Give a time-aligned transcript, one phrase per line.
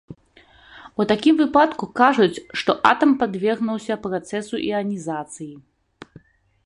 [1.03, 5.51] У такім выпадку кажуць, што атам падвергнуўся працэсу іанізацыі.